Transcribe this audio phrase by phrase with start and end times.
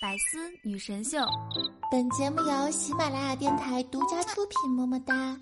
[0.00, 1.18] 百思女神秀，
[1.90, 4.70] 本节目由喜马拉雅电台独家出品。
[4.70, 5.38] 么么哒！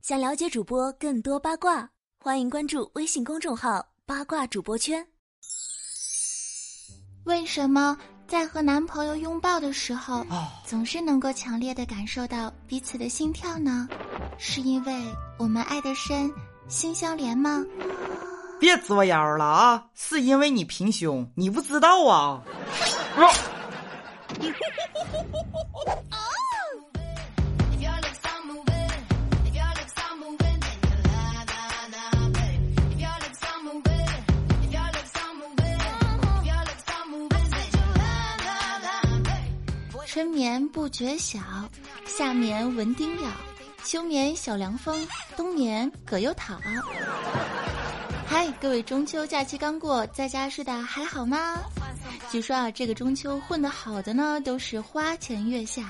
[0.00, 5.06] 想了解主播更多八卦，欢迎关注微信公众号“八卦主播圈”。
[7.24, 7.94] 为什么
[8.26, 10.24] 在和男朋友拥抱的时候，
[10.64, 13.86] 总是能够强烈的感受到彼此的心跳呢？
[14.38, 14.94] 是因为
[15.38, 16.32] 我们爱的深，
[16.66, 17.62] 心相连吗？
[18.58, 19.84] 别作妖了啊！
[19.94, 22.42] 是因为你平胸，你不知道啊。
[40.06, 41.38] 春眠不觉晓，
[42.04, 43.30] 夏眠蚊叮咬，
[43.84, 46.60] 秋眠小凉风，冬眠葛优躺。
[48.30, 51.56] 嗨，各位中秋假期刚过，在家睡的还好吗？
[52.30, 55.82] 据说啊，这个中秋混得好的呢，都是花前月下；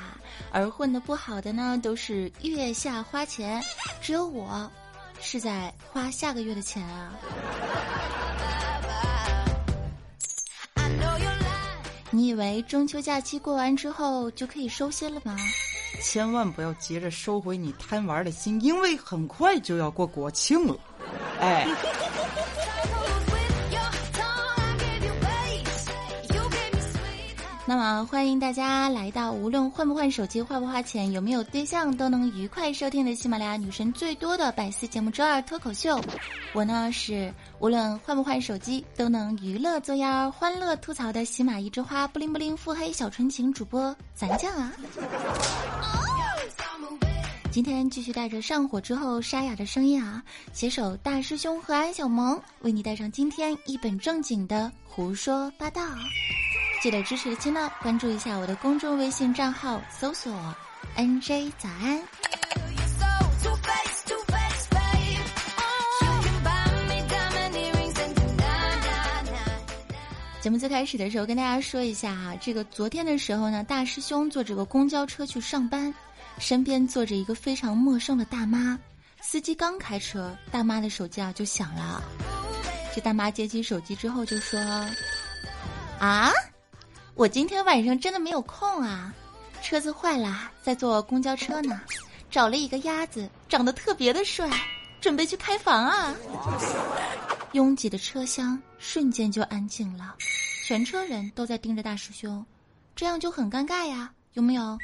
[0.53, 3.61] 而混得不好的呢，都是月下花钱。
[4.01, 4.71] 只有我，
[5.21, 7.13] 是在花下个月的钱啊！
[12.11, 15.37] 你以为中秋假期过完之后就可以收心了吗？
[16.01, 20.79] 千万不要急着收回你贪玩的心，因为很快就要过国庆了。
[21.41, 21.67] 哎。
[27.69, 36.01] 那么欢迎大家来到无论换不换手机、花不花钱、有没有对象都能愉快收听的喜马拉雅女神最多的百思节目周二脱口秀。
[36.55, 44.73] 我呢是无论换不换手机都能娱乐作妖、欢乐吐槽的喜马一枝花不灵不灵腹黑小纯情主播咱酱啊。
[47.51, 50.23] 今天继续带着上火之后沙哑的声音啊，
[50.55, 55.83] 携手大师兄和安小萌为你带上今天一本正经的胡说八道。
[56.81, 60.33] 记得支持的亲呢，关注一下我的公众微信账号，搜索
[60.97, 62.01] “nj 早安”。
[70.41, 75.93] 节目最开始的时候，跟大家说一下哈，这个昨天的时候呢，大师兄坐这个公交车去上班，
[76.39, 78.79] 身边坐着一个非常陌生的大妈，
[79.21, 82.01] 司机刚开车，大妈的手机啊就响了，
[82.95, 84.61] 这大妈接起手机之后就说
[85.99, 86.31] ：“啊。”
[87.19, 89.13] 我今天晚上真的没有空啊，
[89.61, 91.81] 车子坏了，在坐公交车呢，
[92.31, 94.49] 找了一个鸭子，长得特别的帅，
[95.01, 96.15] 准备去开房啊。
[97.55, 100.15] 拥挤的车厢瞬间就安静了，
[100.65, 102.47] 全车人都在盯着大师兄，
[102.95, 104.79] 这样就很尴尬呀，有没有？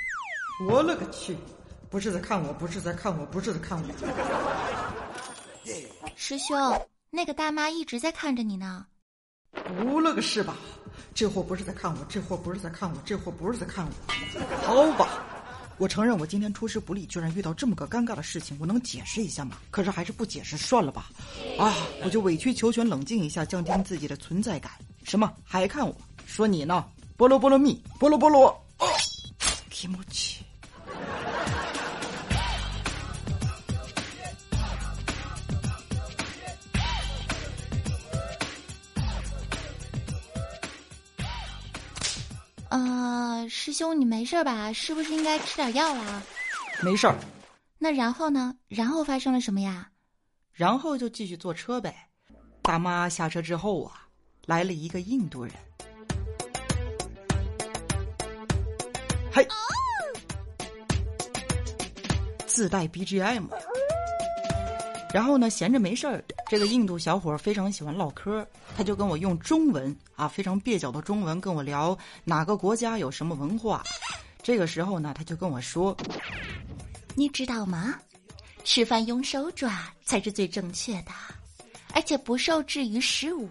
[0.68, 1.38] 我勒个去，
[1.88, 3.84] 不是在看我，不是在看我，不是在看我。
[6.16, 8.86] 师兄，那个大妈一直在看着你呢。
[9.52, 10.56] 不了个是吧？
[11.12, 13.90] 这货不是在看我，这货不是在看我，这货不是在看我。
[14.62, 15.24] 好吧，
[15.76, 19.56] 我承认我今天出师不利，居然遇到这么个尴尬的事情，我能解释一下吗？
[19.72, 21.10] 可是还是不解释算了吧。
[21.58, 24.70] 啊，我就委曲求全，冷静一下，降低自己的存在感。
[25.02, 25.32] 什么？
[25.44, 25.92] 还看我？
[26.26, 26.84] 说你呢？
[27.18, 28.56] 菠萝菠萝蜜，菠萝菠萝。
[29.68, 30.33] 提莫奇。
[42.74, 44.72] 呃，师兄，你没事吧？
[44.72, 46.20] 是不是应该吃点药了？
[46.82, 47.14] 没事儿。
[47.78, 48.52] 那然后呢？
[48.66, 49.88] 然后发生了什么呀？
[50.52, 51.94] 然后就继续坐车呗。
[52.62, 54.08] 大妈下车之后啊，
[54.46, 55.54] 来了一个印度人。
[59.30, 59.46] 嘿，
[62.44, 63.44] 自带 BGM。
[65.12, 68.46] 然后呢，闲着没事儿，这个印度小伙非常喜欢唠嗑，
[68.76, 73.82] 他就跟我用中文啊，非常蹩脚的中文跟我聊哪个国家有什么文化。
[74.42, 75.96] 这个时候呢，他就跟我说
[77.16, 77.94] ：“你知道吗？
[78.62, 81.12] 吃饭用手抓才是最正确的，
[81.92, 83.48] 而且不受制于食物，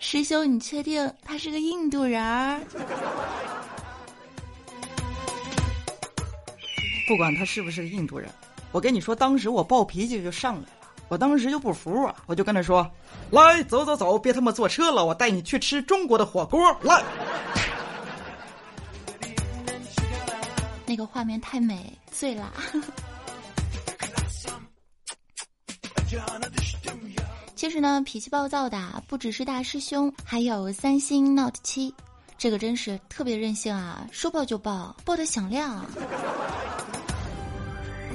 [0.00, 2.60] 师兄，你确定他是个印度人儿？
[7.06, 8.30] 不管他是不是印度人，
[8.70, 10.68] 我跟你说，当时我暴脾气就上来了，
[11.08, 12.90] 我当时就不服啊，我就跟他说
[13.30, 17.02] ：“来，走走走，别他妈坐车了，我带你去吃中国的火锅。”来，
[20.86, 22.52] 那个画面太美，醉了。
[27.54, 31.94] 其实呢，脾气暴躁的不只是大师兄，还有三星 Note 七，
[32.36, 35.84] 这个真是特别任性啊，说爆就爆，爆的响亮。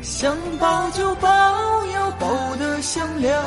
[0.02, 3.44] 想抱就抱，要抱得响亮。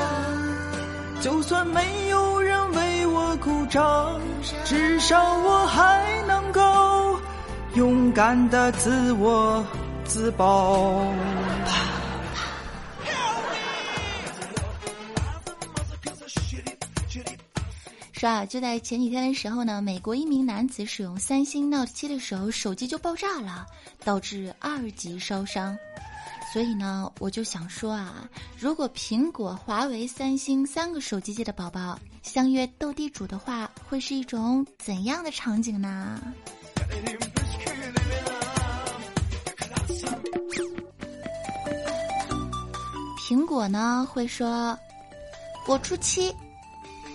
[1.20, 4.20] 就算没有人为我鼓掌，
[4.64, 7.20] 至少我还能够
[7.74, 9.64] 勇敢的自我
[10.04, 11.02] 自保。
[18.12, 23.66] 说啊，就在前几天的时候呢，美国一名男子使用三星 Note 7的时候，手机就爆炸了，
[24.04, 25.76] 导致二级烧伤。
[26.52, 36.20] 所以呢，我就想说啊，如果苹果、华为、三星三个手机界的宝宝相约斗地主的话，会是一种怎样的场景呢？
[43.28, 44.76] 苹果呢会说
[45.68, 46.34] ：“我出七。”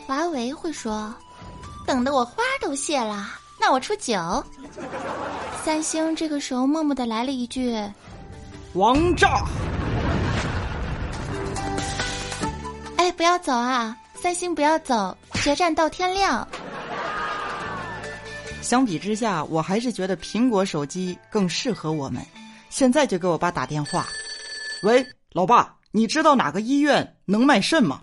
[0.08, 1.14] 华为会说
[1.86, 3.28] ：“等得我花都谢了，
[3.60, 4.16] 那我出九。”
[5.66, 7.76] 三星这个时候默默的来了一句
[8.75, 9.44] ：“王炸！”
[12.98, 13.98] 哎，不要走啊！
[14.13, 16.48] 三星不要走，决战到天亮。
[18.62, 22.25] 相比之下，我还是觉得苹果手机更适合我们。
[22.69, 24.07] 现在就给我爸打电话。
[24.83, 28.01] 喂，老爸，你知道哪个医院能卖肾吗？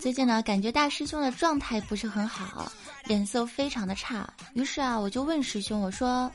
[0.00, 2.70] 最近呢，感觉大师兄的状态不是很好，
[3.04, 4.28] 脸色非常的差。
[4.54, 6.30] 于是啊，我就问师兄，我说：“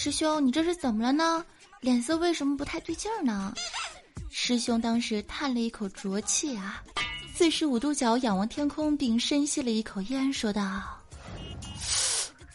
[0.00, 1.44] 师兄，你这是怎么了呢？
[1.80, 3.52] 脸色为什么不太对劲儿呢？”
[4.30, 6.80] 师兄当时叹了一口浊气啊，
[7.34, 10.62] 四十五度角仰望天空，并深吸了一口烟，说道：“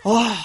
[0.06, 0.38] 哇，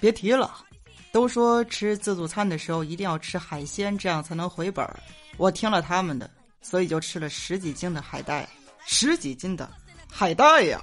[0.00, 0.64] 别提了。”
[1.12, 4.98] 都说吃自助餐的时候一定要吃海鲜，这样才能回本儿。
[5.36, 6.28] 我听了他们的，
[6.62, 8.48] 所以就吃了十几斤的海带，
[8.86, 9.70] 十几斤的
[10.10, 10.82] 海带呀！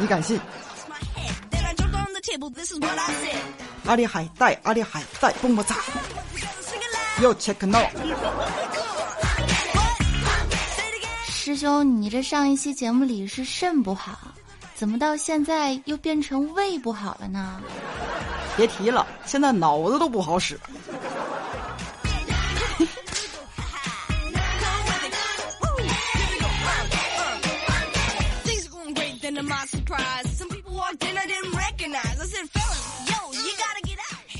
[0.00, 0.40] 你敢信？
[3.86, 5.76] 阿里海带，阿里海带，蹦蹦擦！
[7.22, 7.86] 要 check now。
[11.28, 14.18] 师兄，你这上一期节目里是肾不好，
[14.74, 17.60] 怎么到现在又变成胃不好了呢？
[18.56, 20.58] 别提了，现在脑子都不好使。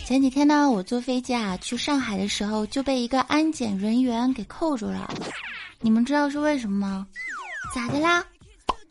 [0.07, 5.09] 前几天呢，我坐飞机啊去上海的时候，就被一个安检人员给扣住了。
[5.81, 7.07] 你们知道是为什么吗？
[7.75, 8.25] 咋的啦？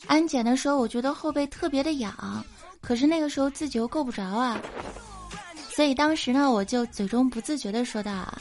[0.07, 2.43] 安检的时候，我觉得后背特别的痒，
[2.81, 4.59] 可是那个时候自己又够不着啊。
[5.69, 8.33] 所以当时呢，我就嘴中不自觉的说道：“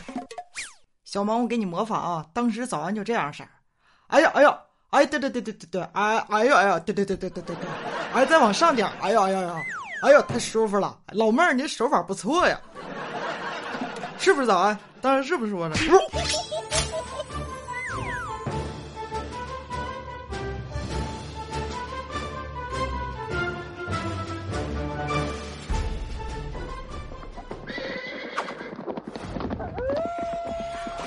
[1.05, 2.27] 小萌，我给你模仿啊！
[2.33, 3.51] 当时早安就这样式儿。
[4.09, 4.59] 哎呀，哎呀，
[4.93, 7.67] 哎，对对对对对对，哎，哎呦，哎呦，对对对对对对对，
[8.13, 9.55] 哎，再往上点，哎呦，哎呦呦，
[10.03, 10.95] 哎呦，太舒服了！
[11.13, 12.61] 老妹儿，你手法不错呀，
[14.21, 14.79] 是不是早安？
[15.01, 15.75] 当然是不是我了。”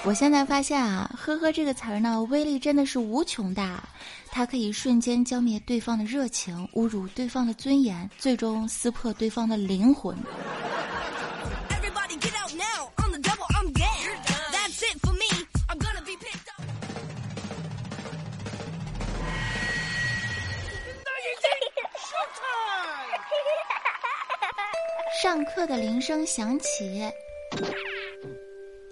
[0.08, 3.84] 我现在发现啊，“呵呵”这个词儿呢，威力真的是无穷大，
[4.30, 10.16] 它可以瞬间浇灭对方的热情，侮辱对方的尊严，最终撕破对方的灵魂。
[25.24, 27.12] 上课的铃声响起，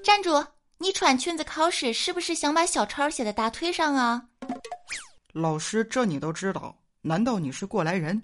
[0.04, 0.44] 站住！
[0.84, 4.22] 你穿裙子考试是不是想把小抄写在大腿上啊？
[5.32, 6.76] 老师，这你都知道？
[7.02, 8.22] 难道你是过来人？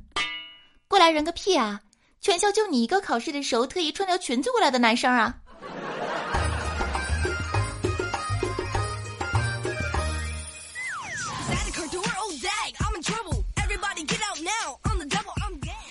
[0.89, 1.79] 过来人个屁啊！
[2.19, 5.33] 全校就你一个考试的时候特意穿条裙子过来的男生啊！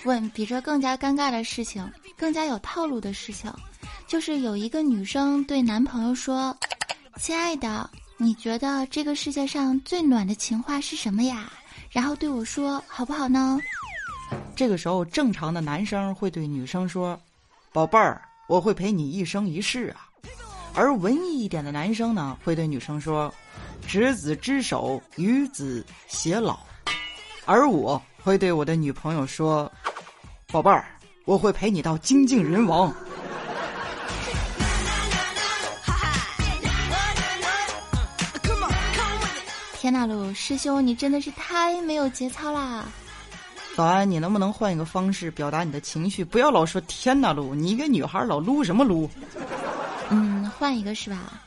[0.05, 3.51] 问比这更加尴尬的事情，更加有套路的事情。
[4.09, 6.57] 就是有一个女生对男朋友说
[7.21, 7.87] ：“亲爱的，
[8.17, 11.51] 你觉得这个世界上最暖的情话是什么呀？”
[11.91, 13.59] 然后对我说：“好不好呢？”
[14.57, 17.17] 这个时候，正常的男生会对女生说
[17.71, 20.09] ：“宝贝儿，我会陪你一生一世啊。
[20.73, 23.31] 而文艺一点的男生呢，会对女生说
[23.87, 26.57] ：“执子之手，与子偕老。”
[27.45, 29.71] 而我会对我的女朋友说
[30.51, 30.87] ：“宝贝儿，
[31.25, 32.91] 我会陪你到精尽人亡。”
[39.89, 42.85] 天呐，路师兄，你真的是太没有节操啦！
[43.75, 46.23] 早安，你能不能换一个方式表达你的情绪？
[46.23, 49.09] 不要老说“天呐，路”，你一个女孩老撸什么撸？
[50.11, 51.41] 嗯，换一个是吧？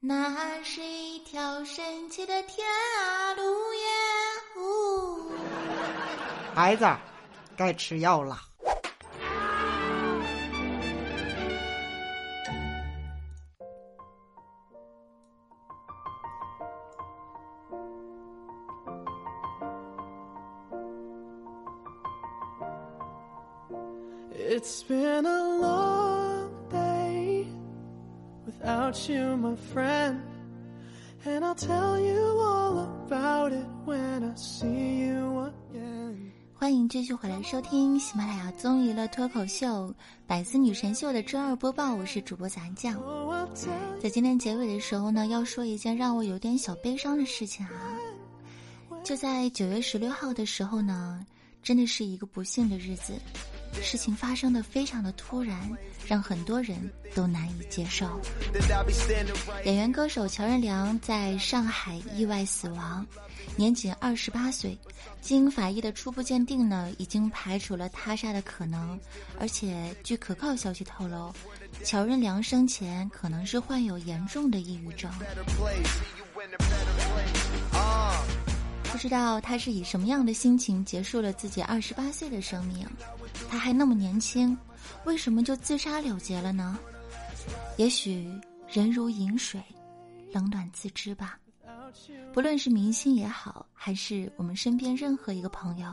[0.00, 2.68] 那是一条神奇的天
[3.00, 3.88] 啊，路耶！
[4.60, 5.32] 呜，
[6.54, 6.86] 孩子，
[7.56, 8.38] 该吃药了。
[24.54, 27.46] It's been a long day
[28.44, 30.20] without you, my friend.
[31.24, 36.32] And I'll tell you all about it when I see you again.
[36.52, 39.88] 欢迎继续回来收听喜马拉雅综艺乐脱口秀
[40.26, 43.02] 《百思女神秀》的周二播报，我是主播咱酱。
[44.02, 47.72] 在今天结尾的时候呢，要说一件让我有点小悲伤的事情啊。
[49.02, 51.24] 就在九月十六号的时候呢，
[51.62, 53.14] 真的是一个不幸的日子。
[53.80, 55.58] 事情发生的非常的突然，
[56.06, 58.20] 让很多人都难以接受。
[59.64, 63.06] 演员歌手乔任梁在上海意外死亡，
[63.56, 64.76] 年仅二十八岁。
[65.20, 68.98] 经法医的初步鉴定呢，已经排除了他杀的可能。
[69.38, 71.32] 而且据可靠消息透露，
[71.84, 75.10] 乔任梁生前可能是患有严重的抑郁症。
[78.92, 82.86] 不知道他是以什么样的心情结束了自己二十八岁的生命？
[83.48, 84.56] 他还那么年轻，
[85.04, 86.78] 为什么就自杀了结了呢？
[87.78, 88.30] 也许
[88.68, 89.60] 人如饮水，
[90.30, 91.38] 冷暖自知吧。
[92.32, 95.92] 不论是明星也好，还是我们身边任何一个朋友，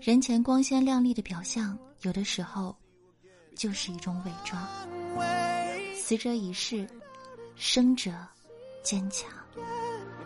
[0.00, 2.76] 人前光鲜亮丽的表象，有的时候
[3.56, 4.62] 就是一种伪装。
[5.94, 6.86] 死者已逝，
[7.56, 8.12] 生者
[8.84, 9.28] 坚强。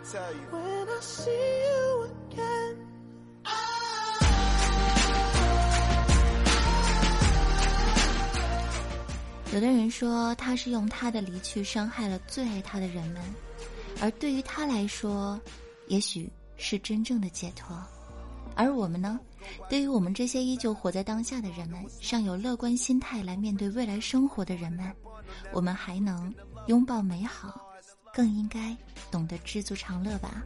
[9.53, 13.21] 有的人说他是用他的离去伤害了最爱他的人们，
[14.01, 15.39] 而对于他来说，
[15.87, 17.77] 也许是真正的解脱。
[18.55, 19.19] 而我们呢，
[19.69, 24.91] 对于我们这些依旧活在当下的人们，尚有乐观心态来面对未来生活的人们，
[25.51, 26.33] 我们还能
[26.67, 27.61] 拥抱美好，
[28.13, 28.75] 更应该
[29.09, 30.43] 懂得知足常乐吧。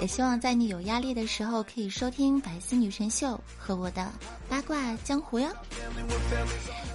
[0.00, 3.28] 也希望在你有压力的时候，可以收听《百思女神秀》
[3.58, 4.12] 和我的
[4.48, 5.48] 八卦江湖哟。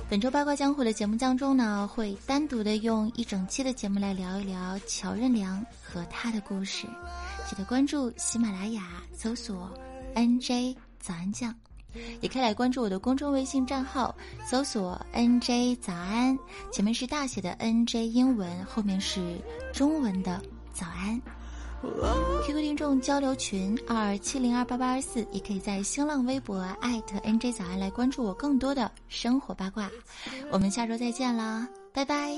[0.08, 6.86] 本周八卦江湖的节目当中呢，会单独的用一整期的节目来聊一聊乔任梁和他的故事。
[7.50, 9.72] 记得关注喜马拉雅，搜索
[10.14, 11.56] “nj 早安酱”，
[12.22, 16.38] 也可以来关注我的公众微信账号，搜索 “nj 早安”，
[16.72, 19.38] 前面是大写的 “nj” 英文，后面是
[19.74, 20.42] 中文的
[20.74, 21.22] “早安”。
[22.46, 29.90] QQ 听众交流群二七零二八八二四，也可以在新浪微博艾特 NJ 早安来关注我更多的生活八卦。
[30.52, 32.38] 我们下周再见啦，拜拜。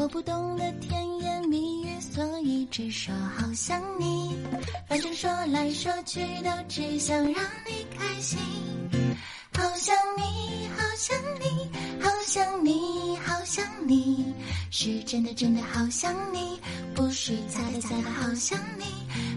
[0.00, 4.34] 我不懂得甜言蜜语，所以只说好想你。
[4.88, 7.34] 反正说来说去都只想让
[7.66, 8.38] 你开心。
[9.52, 11.70] 好想你，好想你，
[12.02, 14.24] 好想你，好想你，
[14.70, 16.58] 是真的真的好想你，
[16.94, 18.84] 不是假的假的好想你，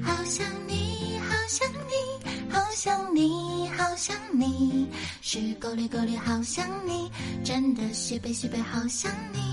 [0.02, 4.88] 好想你，好想你，好想你，好想你，
[5.22, 7.12] 是够力够力好想你，
[7.44, 9.53] 真的西北西北好想你，